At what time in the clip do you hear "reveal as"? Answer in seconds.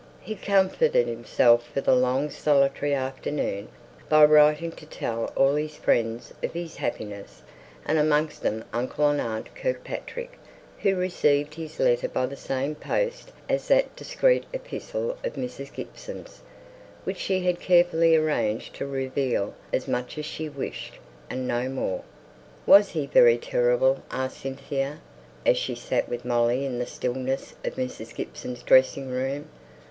18.87-19.87